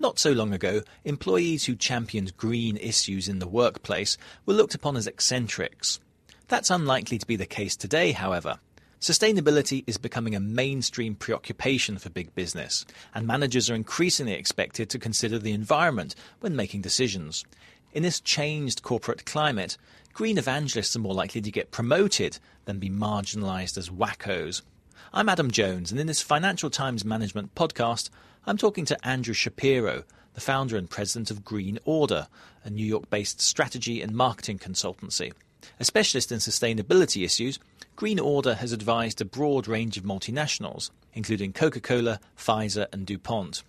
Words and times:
Not 0.00 0.20
so 0.20 0.30
long 0.30 0.54
ago, 0.54 0.82
employees 1.04 1.64
who 1.64 1.74
championed 1.74 2.36
green 2.36 2.76
issues 2.76 3.28
in 3.28 3.40
the 3.40 3.48
workplace 3.48 4.16
were 4.46 4.54
looked 4.54 4.76
upon 4.76 4.96
as 4.96 5.08
eccentrics. 5.08 5.98
That's 6.46 6.70
unlikely 6.70 7.18
to 7.18 7.26
be 7.26 7.34
the 7.34 7.46
case 7.46 7.74
today, 7.74 8.12
however. 8.12 8.60
Sustainability 9.00 9.82
is 9.88 9.98
becoming 9.98 10.36
a 10.36 10.40
mainstream 10.40 11.16
preoccupation 11.16 11.98
for 11.98 12.10
big 12.10 12.32
business, 12.36 12.86
and 13.12 13.26
managers 13.26 13.68
are 13.68 13.74
increasingly 13.74 14.34
expected 14.34 14.88
to 14.90 15.00
consider 15.00 15.38
the 15.38 15.52
environment 15.52 16.14
when 16.40 16.54
making 16.54 16.82
decisions. 16.82 17.44
In 17.92 18.04
this 18.04 18.20
changed 18.20 18.82
corporate 18.82 19.24
climate, 19.24 19.76
green 20.12 20.38
evangelists 20.38 20.94
are 20.94 21.00
more 21.00 21.14
likely 21.14 21.40
to 21.40 21.50
get 21.50 21.72
promoted 21.72 22.38
than 22.66 22.78
be 22.78 22.90
marginalised 22.90 23.76
as 23.76 23.90
wackos. 23.90 24.62
I'm 25.10 25.30
Adam 25.30 25.50
Jones, 25.50 25.90
and 25.90 25.98
in 25.98 26.06
this 26.06 26.20
Financial 26.20 26.68
Times 26.68 27.02
Management 27.02 27.54
podcast, 27.54 28.10
I'm 28.46 28.58
talking 28.58 28.84
to 28.84 29.06
Andrew 29.08 29.32
Shapiro, 29.32 30.04
the 30.34 30.40
founder 30.40 30.76
and 30.76 30.90
president 30.90 31.30
of 31.30 31.44
GreenOrder, 31.44 32.26
a 32.62 32.70
New 32.70 32.84
York 32.84 33.08
based 33.08 33.40
strategy 33.40 34.02
and 34.02 34.14
marketing 34.14 34.58
consultancy. 34.58 35.32
A 35.80 35.84
specialist 35.86 36.30
in 36.30 36.40
sustainability 36.40 37.24
issues, 37.24 37.58
GreenOrder 37.96 38.58
has 38.58 38.72
advised 38.72 39.22
a 39.22 39.24
broad 39.24 39.66
range 39.66 39.96
of 39.96 40.04
multinationals, 40.04 40.90
including 41.14 41.54
Coca 41.54 41.80
Cola, 41.80 42.20
Pfizer, 42.36 42.86
and 42.92 43.06
DuPont. 43.06 43.62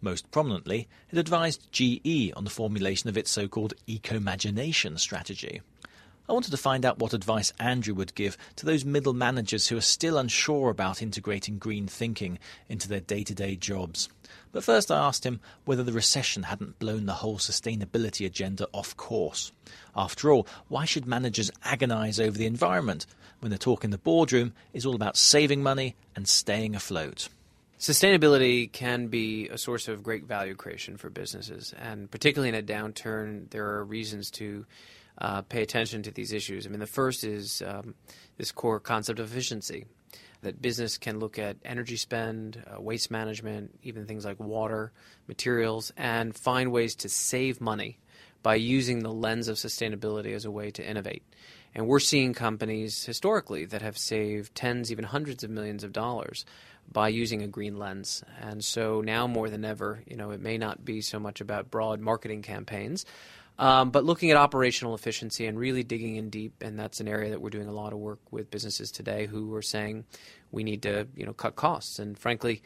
Most 0.00 0.28
prominently, 0.32 0.88
it 1.12 1.18
advised 1.18 1.70
GE 1.70 2.32
on 2.34 2.42
the 2.42 2.50
formulation 2.50 3.08
of 3.08 3.16
its 3.16 3.30
so 3.30 3.46
called 3.46 3.74
Ecomagination 3.86 4.98
strategy. 4.98 5.60
I 6.30 6.32
wanted 6.32 6.52
to 6.52 6.56
find 6.56 6.86
out 6.86 7.00
what 7.00 7.12
advice 7.12 7.52
Andrew 7.58 7.92
would 7.94 8.14
give 8.14 8.38
to 8.54 8.64
those 8.64 8.84
middle 8.84 9.12
managers 9.12 9.66
who 9.66 9.76
are 9.76 9.80
still 9.80 10.16
unsure 10.16 10.70
about 10.70 11.02
integrating 11.02 11.58
green 11.58 11.88
thinking 11.88 12.38
into 12.68 12.86
their 12.86 13.00
day 13.00 13.24
to 13.24 13.34
day 13.34 13.56
jobs. 13.56 14.08
But 14.52 14.62
first, 14.62 14.92
I 14.92 15.04
asked 15.04 15.26
him 15.26 15.40
whether 15.64 15.82
the 15.82 15.90
recession 15.90 16.44
hadn't 16.44 16.78
blown 16.78 17.06
the 17.06 17.14
whole 17.14 17.38
sustainability 17.38 18.24
agenda 18.24 18.68
off 18.72 18.96
course. 18.96 19.50
After 19.96 20.30
all, 20.30 20.46
why 20.68 20.84
should 20.84 21.04
managers 21.04 21.50
agonise 21.64 22.20
over 22.20 22.38
the 22.38 22.46
environment 22.46 23.06
when 23.40 23.50
the 23.50 23.58
talk 23.58 23.82
in 23.82 23.90
the 23.90 23.98
boardroom 23.98 24.52
is 24.72 24.86
all 24.86 24.94
about 24.94 25.16
saving 25.16 25.64
money 25.64 25.96
and 26.14 26.28
staying 26.28 26.76
afloat? 26.76 27.28
Sustainability 27.80 28.70
can 28.70 29.08
be 29.08 29.48
a 29.48 29.58
source 29.58 29.88
of 29.88 30.04
great 30.04 30.26
value 30.26 30.54
creation 30.54 30.96
for 30.96 31.10
businesses, 31.10 31.74
and 31.76 32.08
particularly 32.08 32.50
in 32.50 32.54
a 32.54 32.62
downturn, 32.62 33.50
there 33.50 33.66
are 33.66 33.84
reasons 33.84 34.30
to 34.30 34.64
uh, 35.20 35.42
pay 35.42 35.62
attention 35.62 36.02
to 36.02 36.10
these 36.10 36.32
issues. 36.32 36.66
I 36.66 36.70
mean, 36.70 36.80
the 36.80 36.86
first 36.86 37.24
is 37.24 37.62
um, 37.66 37.94
this 38.36 38.52
core 38.52 38.80
concept 38.80 39.18
of 39.18 39.30
efficiency 39.30 39.86
that 40.42 40.62
business 40.62 40.96
can 40.96 41.18
look 41.18 41.38
at 41.38 41.56
energy 41.64 41.96
spend, 41.96 42.62
uh, 42.66 42.80
waste 42.80 43.10
management, 43.10 43.78
even 43.82 44.06
things 44.06 44.24
like 44.24 44.40
water, 44.40 44.92
materials, 45.28 45.92
and 45.96 46.34
find 46.34 46.72
ways 46.72 46.94
to 46.96 47.08
save 47.08 47.60
money 47.60 47.98
by 48.42 48.54
using 48.54 49.00
the 49.00 49.12
lens 49.12 49.48
of 49.48 49.56
sustainability 49.56 50.34
as 50.34 50.46
a 50.46 50.50
way 50.50 50.70
to 50.70 50.86
innovate. 50.86 51.22
And 51.74 51.86
we're 51.86 52.00
seeing 52.00 52.32
companies 52.32 53.04
historically 53.04 53.66
that 53.66 53.82
have 53.82 53.98
saved 53.98 54.54
tens, 54.54 54.90
even 54.90 55.04
hundreds 55.04 55.44
of 55.44 55.50
millions 55.50 55.84
of 55.84 55.92
dollars 55.92 56.44
by 56.90 57.08
using 57.08 57.42
a 57.42 57.46
green 57.46 57.78
lens. 57.78 58.24
And 58.40 58.64
so 58.64 59.02
now 59.02 59.26
more 59.26 59.48
than 59.48 59.64
ever, 59.64 60.02
you 60.06 60.16
know, 60.16 60.30
it 60.30 60.40
may 60.40 60.58
not 60.58 60.84
be 60.84 61.00
so 61.00 61.20
much 61.20 61.40
about 61.40 61.70
broad 61.70 62.00
marketing 62.00 62.42
campaigns, 62.42 63.04
um, 63.60 63.90
but 63.90 64.04
looking 64.04 64.30
at 64.30 64.38
operational 64.38 64.94
efficiency 64.94 65.44
and 65.44 65.58
really 65.58 65.82
digging 65.82 66.16
in 66.16 66.30
deep, 66.30 66.62
and 66.62 66.78
that's 66.78 66.98
an 66.98 67.06
area 67.06 67.28
that 67.28 67.42
we're 67.42 67.50
doing 67.50 67.68
a 67.68 67.72
lot 67.72 67.92
of 67.92 67.98
work 67.98 68.20
with 68.30 68.50
businesses 68.50 68.90
today 68.90 69.26
who 69.26 69.54
are 69.54 69.60
saying 69.60 70.06
we 70.50 70.64
need 70.64 70.82
to, 70.82 71.06
you 71.14 71.26
know, 71.26 71.34
cut 71.34 71.56
costs. 71.56 71.98
And 71.98 72.18
frankly, 72.18 72.62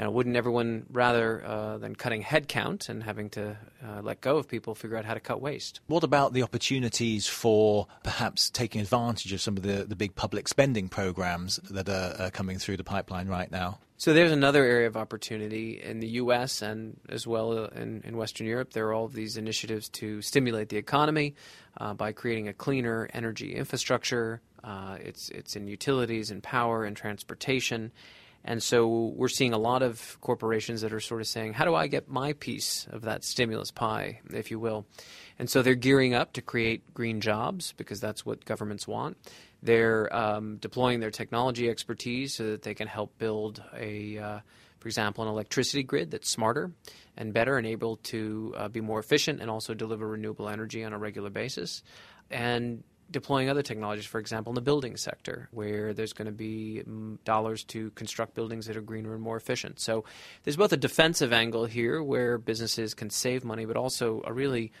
you 0.00 0.06
know, 0.06 0.12
wouldn't 0.12 0.34
everyone 0.34 0.86
rather 0.90 1.44
uh, 1.44 1.76
than 1.76 1.94
cutting 1.94 2.22
headcount 2.22 2.88
and 2.88 3.02
having 3.02 3.28
to 3.28 3.54
uh, 3.84 4.00
let 4.00 4.22
go 4.22 4.38
of 4.38 4.48
people 4.48 4.74
figure 4.74 4.96
out 4.96 5.04
how 5.04 5.12
to 5.12 5.20
cut 5.20 5.42
waste? 5.42 5.80
What 5.88 6.04
about 6.04 6.32
the 6.32 6.42
opportunities 6.42 7.26
for 7.26 7.86
perhaps 8.02 8.48
taking 8.48 8.80
advantage 8.80 9.30
of 9.34 9.42
some 9.42 9.58
of 9.58 9.62
the, 9.62 9.84
the 9.84 9.96
big 9.96 10.14
public 10.14 10.48
spending 10.48 10.88
programs 10.88 11.56
that 11.70 11.90
are, 11.90 12.16
are 12.18 12.30
coming 12.30 12.58
through 12.58 12.78
the 12.78 12.84
pipeline 12.84 13.28
right 13.28 13.50
now? 13.50 13.78
So 13.98 14.14
there's 14.14 14.32
another 14.32 14.64
area 14.64 14.86
of 14.86 14.96
opportunity 14.96 15.78
in 15.82 16.00
the 16.00 16.08
U.S. 16.08 16.62
and 16.62 16.98
as 17.10 17.26
well 17.26 17.66
in, 17.66 18.00
in 18.02 18.16
Western 18.16 18.46
Europe. 18.46 18.72
There 18.72 18.86
are 18.86 18.94
all 18.94 19.04
of 19.04 19.12
these 19.12 19.36
initiatives 19.36 19.90
to 19.90 20.22
stimulate 20.22 20.70
the 20.70 20.78
economy 20.78 21.34
uh, 21.76 21.92
by 21.92 22.12
creating 22.12 22.48
a 22.48 22.54
cleaner 22.54 23.10
energy 23.12 23.54
infrastructure. 23.54 24.40
Uh, 24.64 24.96
it's 24.98 25.28
it's 25.28 25.56
in 25.56 25.68
utilities 25.68 26.30
and 26.30 26.42
power 26.42 26.84
and 26.84 26.96
transportation. 26.96 27.92
And 28.44 28.62
so 28.62 29.12
we're 29.16 29.28
seeing 29.28 29.52
a 29.52 29.58
lot 29.58 29.82
of 29.82 30.18
corporations 30.20 30.80
that 30.80 30.92
are 30.92 31.00
sort 31.00 31.20
of 31.20 31.26
saying, 31.26 31.52
how 31.52 31.64
do 31.64 31.74
I 31.74 31.88
get 31.88 32.08
my 32.08 32.32
piece 32.32 32.86
of 32.90 33.02
that 33.02 33.22
stimulus 33.22 33.70
pie, 33.70 34.20
if 34.32 34.50
you 34.50 34.58
will? 34.58 34.86
And 35.38 35.48
so 35.48 35.62
they're 35.62 35.74
gearing 35.74 36.14
up 36.14 36.32
to 36.34 36.42
create 36.42 36.94
green 36.94 37.20
jobs 37.20 37.72
because 37.76 38.00
that's 38.00 38.24
what 38.24 38.44
governments 38.44 38.88
want. 38.88 39.16
They're 39.62 40.14
um, 40.14 40.56
deploying 40.56 41.00
their 41.00 41.10
technology 41.10 41.68
expertise 41.68 42.34
so 42.34 42.50
that 42.52 42.62
they 42.62 42.74
can 42.74 42.88
help 42.88 43.18
build 43.18 43.62
a, 43.76 44.18
uh, 44.18 44.38
for 44.78 44.88
example, 44.88 45.22
an 45.24 45.30
electricity 45.30 45.82
grid 45.82 46.10
that's 46.10 46.30
smarter 46.30 46.72
and 47.16 47.34
better 47.34 47.58
and 47.58 47.66
able 47.66 47.96
to 47.96 48.54
uh, 48.56 48.68
be 48.68 48.80
more 48.80 48.98
efficient 48.98 49.40
and 49.40 49.50
also 49.50 49.74
deliver 49.74 50.08
renewable 50.08 50.48
energy 50.48 50.82
on 50.82 50.94
a 50.94 50.98
regular 50.98 51.28
basis. 51.28 51.82
And 52.30 52.84
deploying 53.10 53.50
other 53.50 53.62
technologies, 53.62 54.06
for 54.06 54.18
example, 54.18 54.50
in 54.50 54.54
the 54.54 54.60
building 54.60 54.96
sector, 54.96 55.48
where 55.50 55.92
there's 55.92 56.12
going 56.12 56.26
to 56.26 56.32
be 56.32 56.82
mm, 56.86 57.18
dollars 57.24 57.64
to 57.64 57.90
construct 57.90 58.34
buildings 58.34 58.66
that 58.66 58.76
are 58.76 58.82
greener 58.82 59.14
and 59.14 59.22
more 59.22 59.36
efficient. 59.36 59.80
So 59.80 60.04
there's 60.44 60.56
both 60.56 60.72
a 60.72 60.76
defensive 60.76 61.32
angle 61.32 61.64
here 61.64 62.02
where 62.02 62.38
businesses 62.38 62.94
can 62.94 63.10
save 63.10 63.44
money, 63.44 63.64
but 63.64 63.76
also 63.76 64.22
a 64.24 64.32
really 64.32 64.72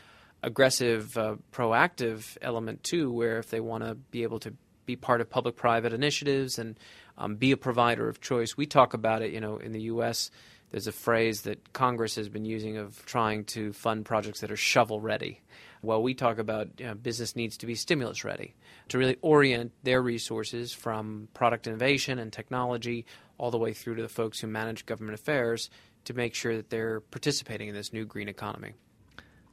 aggressive, 0.42 1.16
uh, 1.18 1.36
proactive 1.52 2.36
element 2.40 2.82
too, 2.82 3.12
where 3.12 3.38
if 3.38 3.50
they 3.50 3.60
want 3.60 3.84
to 3.84 3.94
be 3.94 4.22
able 4.22 4.40
to 4.40 4.54
be 4.86 4.96
part 4.96 5.20
of 5.20 5.28
public-private 5.28 5.92
initiatives 5.92 6.58
and 6.58 6.78
um, 7.18 7.36
be 7.36 7.52
a 7.52 7.56
provider 7.56 8.08
of 8.08 8.20
choice, 8.20 8.56
we 8.56 8.66
talk 8.66 8.94
about 8.94 9.22
it. 9.22 9.32
You 9.32 9.40
know, 9.40 9.58
in 9.58 9.72
the 9.72 9.82
U.S., 9.82 10.30
there's 10.70 10.86
a 10.86 10.92
phrase 10.92 11.42
that 11.42 11.72
Congress 11.72 12.14
has 12.14 12.28
been 12.28 12.44
using 12.44 12.76
of 12.76 13.04
trying 13.04 13.44
to 13.44 13.72
fund 13.72 14.04
projects 14.04 14.40
that 14.40 14.50
are 14.50 14.56
shovel 14.56 15.00
ready. 15.00 15.40
Well, 15.82 16.02
we 16.02 16.14
talk 16.14 16.38
about 16.38 16.68
you 16.78 16.86
know, 16.86 16.94
business 16.94 17.34
needs 17.34 17.56
to 17.58 17.66
be 17.66 17.74
stimulus 17.74 18.22
ready 18.24 18.54
to 18.88 18.98
really 18.98 19.16
orient 19.22 19.72
their 19.82 20.02
resources 20.02 20.72
from 20.72 21.28
product 21.32 21.66
innovation 21.66 22.18
and 22.18 22.32
technology 22.32 23.06
all 23.38 23.50
the 23.50 23.58
way 23.58 23.72
through 23.72 23.94
to 23.94 24.02
the 24.02 24.08
folks 24.08 24.40
who 24.40 24.46
manage 24.46 24.84
government 24.84 25.18
affairs 25.18 25.70
to 26.04 26.14
make 26.14 26.34
sure 26.34 26.56
that 26.56 26.70
they're 26.70 27.00
participating 27.00 27.68
in 27.68 27.74
this 27.74 27.92
new 27.92 28.04
green 28.04 28.28
economy. 28.28 28.72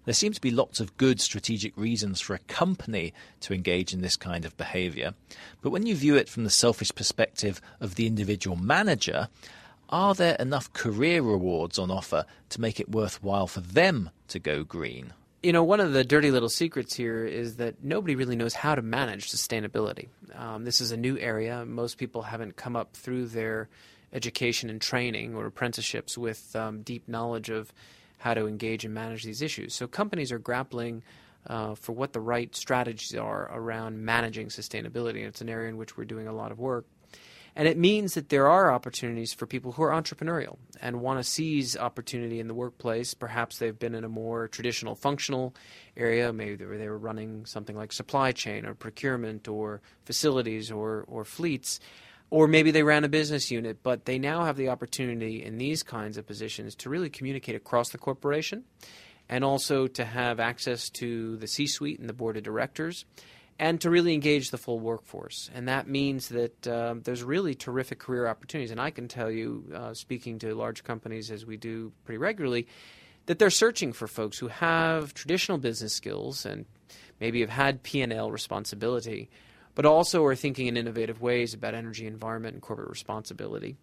There 0.04 0.14
seem 0.14 0.32
to 0.34 0.42
be 0.42 0.52
lots 0.52 0.80
of 0.80 0.96
good 0.96 1.20
strategic 1.20 1.76
reasons 1.78 2.22
for 2.22 2.34
a 2.34 2.40
company 2.40 3.14
to 3.42 3.54
engage 3.54 3.94
in 3.94 4.02
this 4.02 4.16
kind 4.16 4.46
of 4.46 4.56
behavior. 4.56 5.14
But 5.62 5.72
when 5.72 5.86
you 5.86 5.96
view 5.96 6.16
it 6.16 6.30
from 6.30 6.46
the 6.46 6.50
selfish 6.50 6.96
perspective 6.96 7.60
of 7.82 7.96
the 7.96 8.08
individual 8.08 8.56
manager, 8.56 9.28
are 9.90 10.14
there 10.14 10.36
enough 10.36 10.72
career 10.72 11.22
rewards 11.22 11.78
on 11.78 11.92
offer 11.92 12.26
to 12.50 12.62
make 12.62 12.80
it 12.80 12.90
worthwhile 12.90 13.48
for 13.48 13.60
them 13.62 14.10
to 14.30 14.40
go 14.40 14.64
green? 14.64 15.14
You 15.44 15.54
know, 15.54 15.64
one 15.64 15.80
of 15.80 15.94
the 15.94 16.04
dirty 16.04 16.32
little 16.32 16.50
secrets 16.50 16.96
here 16.96 17.24
is 17.24 17.58
that 17.58 17.84
nobody 17.84 18.16
really 18.16 18.36
knows 18.36 18.56
how 18.56 18.74
to 18.74 18.82
manage 18.82 19.30
sustainability. 19.30 20.08
Um, 20.34 20.66
this 20.66 20.82
is 20.82 20.92
a 20.92 20.98
new 20.98 21.18
area. 21.18 21.64
Most 21.64 22.00
people 22.00 22.24
haven't 22.24 22.56
come 22.56 22.76
up 22.76 22.96
through 22.96 23.28
their 23.28 23.70
education 24.12 24.70
and 24.72 24.82
training 24.82 25.36
or 25.36 25.46
apprenticeships 25.46 26.18
with 26.18 26.56
um, 26.56 26.82
deep 26.82 27.08
knowledge 27.08 27.50
of 27.50 27.72
how 28.18 28.34
to 28.34 28.48
engage 28.48 28.84
and 28.84 28.96
manage 28.96 29.24
these 29.24 29.44
issues. 29.44 29.76
So 29.76 29.86
companies 29.86 30.32
are 30.32 30.40
grappling 30.40 31.04
uh, 31.46 31.76
for 31.76 31.94
what 31.94 32.14
the 32.14 32.20
right 32.20 32.54
strategies 32.56 33.16
are 33.16 33.50
around 33.54 34.04
managing 34.04 34.48
sustainability. 34.48 35.18
And 35.18 35.28
it's 35.28 35.42
an 35.42 35.50
area 35.50 35.70
in 35.70 35.78
which 35.78 35.96
we're 35.96 36.06
doing 36.06 36.28
a 36.28 36.34
lot 36.34 36.52
of 36.52 36.58
work. 36.58 36.86
And 37.58 37.68
it 37.68 37.76
means 37.76 38.14
that 38.14 38.30
there 38.30 38.48
are 38.48 38.72
opportunities 38.72 39.34
for 39.34 39.48
people 39.48 39.72
who 39.72 39.82
are 39.82 39.90
entrepreneurial 39.90 40.58
and 40.80 41.02
want 41.02 41.18
to 41.18 41.24
seize 41.24 41.76
opportunity 41.76 42.40
in 42.40 42.48
the 42.48 42.54
workplace. 42.54 43.16
Perhaps 43.16 43.58
they've 43.58 43.80
been 43.80 43.96
in 43.96 44.04
a 44.04 44.10
more 44.10 44.48
traditional 44.48 44.94
functional 44.94 45.56
area. 45.98 46.32
Maybe 46.32 46.56
they 46.56 46.66
were, 46.66 46.78
they 46.78 46.88
were 46.88 47.00
running 47.00 47.48
something 47.48 47.76
like 47.76 47.92
supply 47.92 48.32
chain 48.32 48.68
or 48.68 48.76
procurement 48.76 49.48
or 49.48 49.82
facilities 50.06 50.70
or, 50.70 51.04
or 51.08 51.26
fleets. 51.26 51.80
or 52.30 52.48
maybe 52.48 52.72
they 52.72 52.84
ran 52.84 53.04
a 53.04 53.10
business 53.10 53.50
unit, 53.52 53.82
but 53.84 54.06
they 54.06 54.20
now 54.20 54.44
have 54.44 54.58
the 54.58 54.70
opportunity 54.70 55.44
in 55.44 55.58
these 55.58 55.84
kinds 55.84 56.18
of 56.18 56.28
positions 56.28 56.76
to 56.76 56.90
really 56.90 57.10
communicate 57.10 57.56
across 57.56 57.90
the 57.90 57.98
corporation 57.98 58.64
and 59.30 59.44
also 59.44 59.88
to 59.88 60.06
have 60.06 60.40
access 60.40 60.90
to 60.90 61.38
the 61.38 61.48
C 61.48 61.68
suite 61.68 62.00
and 62.00 62.10
the 62.10 62.14
board 62.14 62.38
of 62.38 62.44
directors 62.44 63.06
and 63.60 63.82
to 63.82 63.90
really 63.90 64.14
engage 64.14 64.52
the 64.52 64.58
full 64.58 64.80
workforce. 64.80 65.50
And 65.54 65.68
that 65.68 65.88
means 65.88 66.30
that 66.30 66.68
uh, 66.68 66.96
there's 67.04 67.24
really 67.24 67.56
terrific 67.56 68.00
career 68.00 68.28
opportunities. 68.28 68.72
And 68.72 68.80
I 68.80 68.92
can 68.92 69.08
tell 69.08 69.32
you, 69.32 69.66
uh, 69.74 69.94
speaking 69.94 70.40
to 70.40 70.54
large 70.54 70.84
companies 70.84 71.32
as 71.32 71.46
we 71.46 71.58
do 71.58 71.92
pretty 72.06 72.20
regularly, 72.20 72.68
that 73.26 73.40
they're 73.40 73.50
searching 73.50 73.94
for 73.94 74.08
folks 74.08 74.38
who 74.38 74.48
have 74.48 75.14
traditional 75.14 75.58
business 75.58 75.94
skills 75.94 76.46
and 76.46 76.66
maybe 77.20 77.42
have 77.42 77.50
had 77.50 77.84
P&L 77.84 78.32
responsibility, 78.32 79.30
but 79.76 79.86
also 79.86 80.24
are 80.26 80.36
thinking 80.36 80.68
in 80.68 80.78
innovative 80.78 81.22
ways 81.22 81.54
about 81.54 81.74
energy, 81.74 82.06
environment, 82.06 82.54
and 82.54 82.62
corporate 82.62 82.90
responsibility. 82.90 83.76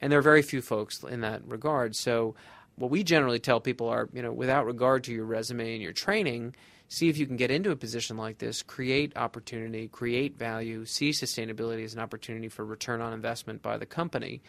And 0.00 0.12
there 0.12 0.18
are 0.18 0.22
very 0.22 0.42
few 0.42 0.62
folks 0.62 1.02
in 1.02 1.22
that 1.22 1.46
regard. 1.46 1.96
So 1.96 2.36
what 2.76 2.90
we 2.90 3.02
generally 3.02 3.38
tell 3.38 3.60
people 3.60 3.88
are, 3.88 4.08
you 4.12 4.22
know, 4.22 4.32
without 4.32 4.66
regard 4.66 5.04
to 5.04 5.12
your 5.12 5.24
resume 5.24 5.74
and 5.74 5.82
your 5.82 5.92
training– 5.92 6.54
see 6.88 7.08
if 7.08 7.18
you 7.18 7.26
can 7.26 7.36
get 7.36 7.50
into 7.50 7.70
a 7.70 7.76
position 7.76 8.16
like 8.16 8.38
this, 8.38 8.62
create 8.62 9.16
opportunity, 9.16 9.88
create 9.88 10.38
value, 10.38 10.84
see 10.84 11.10
sustainability 11.10 11.84
as 11.84 11.94
an 11.94 12.00
opportunity 12.00 12.48
for 12.48 12.64
return 12.64 13.00
on 13.00 13.12
investment 13.12 13.62
by 13.62 13.76
the 13.76 13.86
company. 13.86 14.40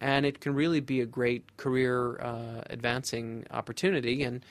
And 0.00 0.24
it 0.24 0.40
can 0.40 0.54
really 0.54 0.80
be 0.80 1.00
a 1.00 1.06
great 1.06 1.56
career 1.56 2.18
uh, 2.20 2.62
advancing 2.70 3.46
opportunity 3.50 4.22
and 4.22 4.44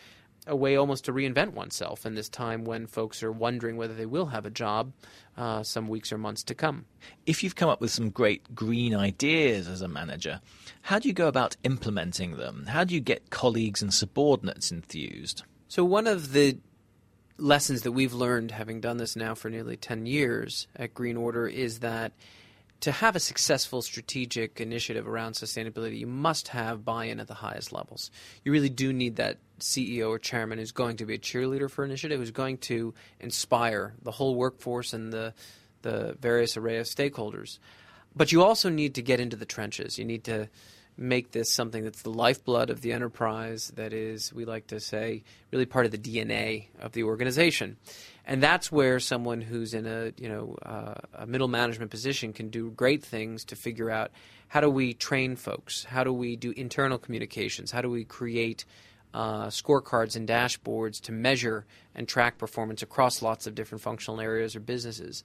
a 0.48 0.56
way 0.56 0.76
almost 0.76 1.06
to 1.06 1.14
reinvent 1.14 1.54
oneself 1.54 2.06
in 2.06 2.16
this 2.16 2.30
time 2.30 2.64
when 2.64 2.88
folks 2.88 3.22
are 3.24 3.32
wondering 3.32 3.78
whether 3.78 3.94
they 3.94 4.06
will 4.06 4.28
have 4.28 4.46
a 4.46 4.50
job 4.50 4.94
uh, 5.38 5.64
some 5.64 5.88
weeks 5.88 6.12
or 6.12 6.18
months 6.18 6.44
to 6.44 6.56
come. 6.56 6.86
If 7.26 7.44
you've 7.44 7.56
come 7.56 7.70
up 7.70 7.82
with 7.82 7.92
some 7.92 8.10
great 8.10 8.56
green 8.56 8.96
ideas 8.96 9.68
as 9.68 9.82
a 9.82 9.88
manager, 9.88 10.42
how 10.82 11.00
do 11.00 11.08
you 11.08 11.14
go 11.14 11.28
about 11.28 11.58
implementing 11.64 12.38
them? 12.38 12.66
How 12.68 12.84
do 12.84 12.94
you 12.94 13.02
get 13.02 13.30
colleagues 13.30 13.82
and 13.82 13.94
subordinates 13.94 14.72
enthused? 14.72 15.44
So, 15.68 15.84
one 15.84 16.08
of 16.08 16.34
the 16.34 16.58
lessons 17.38 17.84
that 17.84 17.92
we've 17.92 18.14
learned 18.14 18.52
having 18.52 18.82
done 18.82 18.98
this 18.98 19.16
now 19.16 19.34
for 19.36 19.50
nearly 19.50 19.78
10 19.78 20.06
years 20.06 20.68
at 20.76 20.94
GreenOrder 20.94 21.52
is 21.52 21.80
that 21.80 22.12
to 22.82 22.92
have 22.92 23.16
a 23.16 23.20
successful 23.20 23.82
strategic 23.82 24.62
initiative 24.62 25.08
around 25.08 25.34
sustainability, 25.34 26.00
you 26.00 26.08
must 26.08 26.50
have 26.50 26.86
buy 26.86 27.06
in 27.06 27.20
at 27.20 27.28
the 27.28 27.34
highest 27.34 27.74
levels. 27.74 28.10
You 28.44 28.52
really 28.52 28.70
do 28.70 28.94
need 28.94 29.18
that 29.18 29.38
CEO 29.60 30.10
or 30.10 30.20
chairman 30.20 30.60
who's 30.60 30.72
going 30.72 30.98
to 30.98 31.06
be 31.06 31.16
a 31.16 31.20
cheerleader 31.20 31.70
for 31.70 31.84
initiative, 31.84 32.20
who's 32.20 32.32
going 32.32 32.58
to 32.60 32.94
inspire 33.20 33.94
the 34.02 34.12
whole 34.12 34.36
workforce 34.36 34.94
and 34.94 35.12
the, 35.12 35.34
the 35.82 36.16
various 36.22 36.56
array 36.56 36.78
of 36.78 36.86
stakeholders. 36.86 37.60
But 38.16 38.32
you 38.32 38.44
also 38.44 38.70
need 38.70 38.96
to 38.96 39.02
get 39.02 39.20
into 39.20 39.36
the 39.36 39.46
trenches. 39.46 40.00
You 40.00 40.06
need 40.06 40.24
to 40.26 40.50
make 41.00 41.32
this 41.32 41.52
something 41.52 41.84
that's 41.84 42.02
the 42.02 42.10
lifeblood 42.10 42.70
of 42.70 42.82
the 42.82 42.92
enterprise, 42.92 43.72
that 43.76 43.94
is, 43.94 44.34
we 44.34 44.46
like 44.46 44.68
to 44.68 44.80
say, 44.80 45.24
really 45.52 45.66
part 45.66 45.86
of 45.86 45.92
the 45.92 45.98
DNA 45.98 46.66
of 46.80 46.92
the 46.92 47.04
organization. 47.04 47.78
And 48.26 48.44
that's 48.44 48.72
where 48.72 49.00
someone 49.00 49.42
who's 49.42 49.74
in 49.74 49.88
a 49.88 50.12
you 50.18 50.30
know 50.30 50.56
uh, 50.64 50.96
a 51.14 51.26
middle 51.26 51.48
management 51.48 51.90
position 51.90 52.34
can 52.34 52.50
do 52.50 52.70
great 52.72 53.04
things 53.04 53.46
to 53.46 53.56
figure 53.56 53.90
out 53.90 54.12
how 54.50 54.62
do 54.62 54.70
we 54.70 54.94
train 54.94 55.36
folks, 55.36 55.84
how 55.84 56.04
do 56.04 56.14
we 56.14 56.36
do 56.36 56.52
internal 56.52 56.98
communications, 56.98 57.72
how 57.72 57.82
do 57.82 57.90
we 57.90 58.04
create 58.04 58.66
uh, 59.14 59.48
scorecards 59.48 60.16
and 60.16 60.28
dashboards 60.28 61.02
to 61.02 61.12
measure 61.12 61.66
and 61.96 62.08
track 62.08 62.38
performance 62.38 62.82
across 62.82 63.22
lots 63.22 63.48
of 63.48 63.56
different 63.56 63.82
functional 63.82 64.20
areas 64.20 64.56
or 64.56 64.60
businesses. 64.60 65.24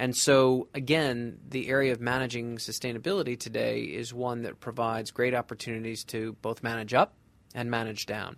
And 0.00 0.16
so, 0.16 0.68
again, 0.72 1.36
the 1.46 1.68
area 1.68 1.92
of 1.92 2.00
managing 2.00 2.56
sustainability 2.56 3.38
today 3.38 3.82
is 3.82 4.14
one 4.14 4.44
that 4.44 4.58
provides 4.58 5.10
great 5.10 5.34
opportunities 5.34 6.04
to 6.04 6.38
both 6.40 6.62
manage 6.62 6.94
up 6.94 7.12
and 7.54 7.70
manage 7.70 8.06
down. 8.06 8.36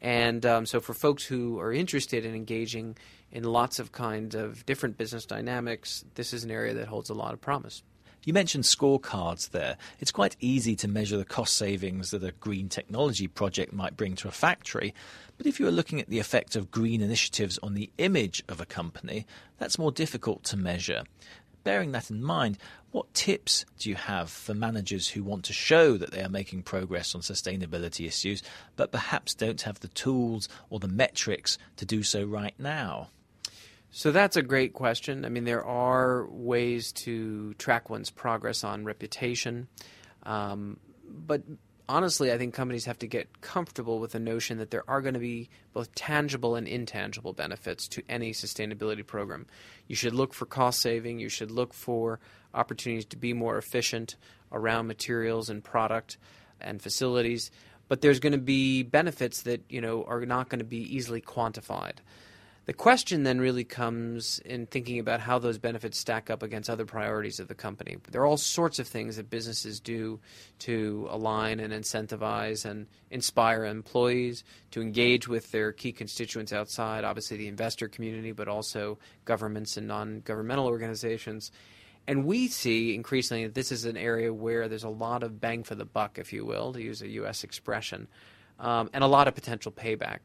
And 0.00 0.46
um, 0.46 0.66
so, 0.66 0.78
for 0.78 0.94
folks 0.94 1.24
who 1.24 1.58
are 1.58 1.72
interested 1.72 2.24
in 2.24 2.36
engaging 2.36 2.96
in 3.32 3.42
lots 3.42 3.80
of 3.80 3.90
kinds 3.90 4.36
of 4.36 4.64
different 4.66 4.98
business 4.98 5.26
dynamics, 5.26 6.04
this 6.14 6.32
is 6.32 6.44
an 6.44 6.52
area 6.52 6.74
that 6.74 6.86
holds 6.86 7.10
a 7.10 7.14
lot 7.14 7.34
of 7.34 7.40
promise. 7.40 7.82
You 8.22 8.34
mentioned 8.34 8.64
scorecards 8.64 9.50
there. 9.50 9.78
It's 9.98 10.12
quite 10.12 10.36
easy 10.40 10.76
to 10.76 10.88
measure 10.88 11.16
the 11.16 11.24
cost 11.24 11.56
savings 11.56 12.10
that 12.10 12.22
a 12.22 12.32
green 12.32 12.68
technology 12.68 13.26
project 13.26 13.72
might 13.72 13.96
bring 13.96 14.14
to 14.16 14.28
a 14.28 14.32
factory, 14.32 14.94
but 15.38 15.46
if 15.46 15.58
you 15.58 15.66
are 15.66 15.72
looking 15.72 16.00
at 16.00 16.10
the 16.10 16.18
effect 16.18 16.54
of 16.54 16.70
green 16.70 17.00
initiatives 17.00 17.58
on 17.62 17.72
the 17.72 17.90
image 17.96 18.42
of 18.46 18.60
a 18.60 18.66
company, 18.66 19.26
that's 19.56 19.78
more 19.78 19.90
difficult 19.90 20.44
to 20.44 20.58
measure. 20.58 21.04
Bearing 21.64 21.92
that 21.92 22.10
in 22.10 22.22
mind, 22.22 22.58
what 22.90 23.12
tips 23.14 23.64
do 23.78 23.88
you 23.88 23.96
have 23.96 24.28
for 24.28 24.52
managers 24.52 25.08
who 25.08 25.22
want 25.22 25.44
to 25.46 25.54
show 25.54 25.96
that 25.96 26.10
they 26.10 26.22
are 26.22 26.28
making 26.28 26.64
progress 26.64 27.14
on 27.14 27.22
sustainability 27.22 28.06
issues, 28.06 28.42
but 28.76 28.92
perhaps 28.92 29.34
don't 29.34 29.62
have 29.62 29.80
the 29.80 29.88
tools 29.88 30.46
or 30.68 30.78
the 30.78 30.88
metrics 30.88 31.56
to 31.76 31.86
do 31.86 32.02
so 32.02 32.22
right 32.22 32.54
now? 32.58 33.08
So 33.90 34.12
that's 34.12 34.36
a 34.36 34.42
great 34.42 34.72
question. 34.72 35.24
I 35.24 35.28
mean, 35.30 35.44
there 35.44 35.64
are 35.64 36.28
ways 36.30 36.92
to 36.92 37.54
track 37.54 37.90
one's 37.90 38.10
progress 38.10 38.62
on 38.62 38.84
reputation, 38.84 39.66
um, 40.22 40.78
but 41.08 41.42
honestly, 41.88 42.32
I 42.32 42.38
think 42.38 42.54
companies 42.54 42.84
have 42.84 43.00
to 43.00 43.08
get 43.08 43.40
comfortable 43.40 43.98
with 43.98 44.12
the 44.12 44.20
notion 44.20 44.58
that 44.58 44.70
there 44.70 44.88
are 44.88 45.00
going 45.00 45.14
to 45.14 45.20
be 45.20 45.50
both 45.72 45.92
tangible 45.96 46.54
and 46.54 46.68
intangible 46.68 47.32
benefits 47.32 47.88
to 47.88 48.02
any 48.08 48.30
sustainability 48.30 49.04
program. 49.04 49.46
You 49.88 49.96
should 49.96 50.14
look 50.14 50.34
for 50.34 50.46
cost 50.46 50.80
saving, 50.80 51.18
you 51.18 51.28
should 51.28 51.50
look 51.50 51.74
for 51.74 52.20
opportunities 52.54 53.06
to 53.06 53.16
be 53.16 53.32
more 53.32 53.58
efficient 53.58 54.14
around 54.52 54.86
materials 54.86 55.50
and 55.50 55.64
product 55.64 56.16
and 56.60 56.80
facilities, 56.80 57.50
but 57.88 58.02
there's 58.02 58.20
going 58.20 58.34
to 58.34 58.38
be 58.38 58.84
benefits 58.84 59.42
that, 59.42 59.64
you 59.68 59.80
know, 59.80 60.04
are 60.04 60.24
not 60.24 60.48
going 60.48 60.60
to 60.60 60.64
be 60.64 60.94
easily 60.94 61.20
quantified. 61.20 61.96
The 62.66 62.74
question 62.74 63.22
then 63.22 63.40
really 63.40 63.64
comes 63.64 64.38
in 64.44 64.66
thinking 64.66 64.98
about 64.98 65.20
how 65.20 65.38
those 65.38 65.58
benefits 65.58 65.98
stack 65.98 66.28
up 66.28 66.42
against 66.42 66.68
other 66.68 66.84
priorities 66.84 67.40
of 67.40 67.48
the 67.48 67.54
company. 67.54 67.96
There 68.10 68.20
are 68.20 68.26
all 68.26 68.36
sorts 68.36 68.78
of 68.78 68.86
things 68.86 69.16
that 69.16 69.30
businesses 69.30 69.80
do 69.80 70.20
to 70.60 71.08
align 71.10 71.58
and 71.58 71.72
incentivize 71.72 72.66
and 72.66 72.86
inspire 73.10 73.64
employees 73.64 74.44
to 74.72 74.82
engage 74.82 75.26
with 75.26 75.50
their 75.52 75.72
key 75.72 75.92
constituents 75.92 76.52
outside, 76.52 77.02
obviously 77.02 77.38
the 77.38 77.48
investor 77.48 77.88
community, 77.88 78.30
but 78.30 78.46
also 78.46 78.98
governments 79.24 79.76
and 79.78 79.88
non 79.88 80.20
governmental 80.20 80.66
organizations. 80.66 81.50
And 82.06 82.26
we 82.26 82.48
see 82.48 82.94
increasingly 82.94 83.46
that 83.46 83.54
this 83.54 83.72
is 83.72 83.84
an 83.84 83.96
area 83.96 84.32
where 84.34 84.68
there's 84.68 84.84
a 84.84 84.88
lot 84.90 85.22
of 85.22 85.40
bang 85.40 85.64
for 85.64 85.74
the 85.74 85.84
buck, 85.84 86.18
if 86.18 86.32
you 86.32 86.44
will, 86.44 86.72
to 86.74 86.82
use 86.82 87.02
a 87.02 87.08
U.S. 87.08 87.42
expression, 87.42 88.06
um, 88.58 88.90
and 88.92 89.02
a 89.02 89.06
lot 89.06 89.28
of 89.28 89.34
potential 89.34 89.72
payback. 89.72 90.18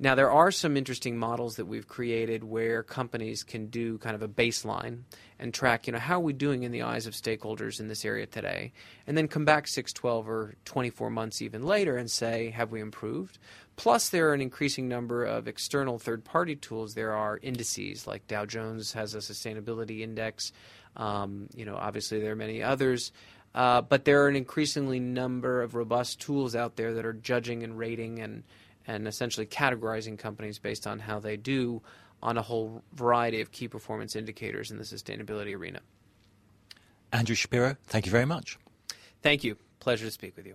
Now, 0.00 0.14
there 0.14 0.30
are 0.30 0.52
some 0.52 0.76
interesting 0.76 1.18
models 1.18 1.56
that 1.56 1.64
we've 1.64 1.88
created 1.88 2.44
where 2.44 2.84
companies 2.84 3.42
can 3.42 3.66
do 3.66 3.98
kind 3.98 4.14
of 4.14 4.22
a 4.22 4.28
baseline 4.28 5.00
and 5.40 5.52
track, 5.52 5.88
you 5.88 5.92
know, 5.92 5.98
how 5.98 6.16
are 6.16 6.20
we 6.20 6.32
doing 6.32 6.62
in 6.62 6.70
the 6.70 6.82
eyes 6.82 7.06
of 7.06 7.14
stakeholders 7.14 7.80
in 7.80 7.88
this 7.88 8.04
area 8.04 8.26
today? 8.26 8.72
And 9.08 9.18
then 9.18 9.26
come 9.26 9.44
back 9.44 9.66
6, 9.66 9.92
12, 9.92 10.28
or 10.28 10.54
24 10.64 11.10
months 11.10 11.42
even 11.42 11.64
later 11.64 11.96
and 11.96 12.08
say, 12.08 12.50
have 12.50 12.70
we 12.70 12.80
improved? 12.80 13.38
Plus, 13.74 14.08
there 14.08 14.28
are 14.28 14.34
an 14.34 14.40
increasing 14.40 14.88
number 14.88 15.24
of 15.24 15.48
external 15.48 15.98
third 15.98 16.24
party 16.24 16.54
tools. 16.54 16.94
There 16.94 17.12
are 17.12 17.40
indices, 17.42 18.06
like 18.06 18.26
Dow 18.28 18.46
Jones 18.46 18.92
has 18.92 19.16
a 19.16 19.18
sustainability 19.18 20.00
index. 20.00 20.52
Um, 20.96 21.48
you 21.54 21.64
know, 21.64 21.76
obviously, 21.76 22.20
there 22.20 22.32
are 22.32 22.36
many 22.36 22.62
others. 22.62 23.10
Uh, 23.54 23.80
but 23.80 24.04
there 24.04 24.22
are 24.22 24.28
an 24.28 24.36
increasingly 24.36 25.00
number 25.00 25.62
of 25.62 25.74
robust 25.74 26.20
tools 26.20 26.54
out 26.54 26.76
there 26.76 26.94
that 26.94 27.06
are 27.06 27.12
judging 27.12 27.62
and 27.64 27.78
rating 27.78 28.20
and 28.20 28.44
and 28.88 29.06
essentially 29.06 29.46
categorizing 29.46 30.18
companies 30.18 30.58
based 30.58 30.86
on 30.86 30.98
how 30.98 31.20
they 31.20 31.36
do 31.36 31.80
on 32.22 32.36
a 32.36 32.42
whole 32.42 32.82
variety 32.94 33.40
of 33.40 33.52
key 33.52 33.68
performance 33.68 34.16
indicators 34.16 34.72
in 34.72 34.78
the 34.78 34.82
sustainability 34.82 35.54
arena. 35.54 35.80
Andrew 37.12 37.36
Shapiro, 37.36 37.76
thank 37.86 38.06
you 38.06 38.10
very 38.12 38.24
much. 38.24 38.58
Thank 39.22 39.44
you. 39.44 39.56
Pleasure 39.78 40.06
to 40.06 40.10
speak 40.10 40.36
with 40.36 40.46
you. 40.46 40.54